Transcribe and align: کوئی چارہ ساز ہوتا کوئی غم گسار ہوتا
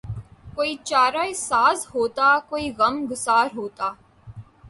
کوئی 0.55 0.71
چارہ 0.89 1.25
ساز 1.39 1.85
ہوتا 1.93 2.29
کوئی 2.49 2.65
غم 2.77 2.95
گسار 3.11 3.47
ہوتا 3.55 3.87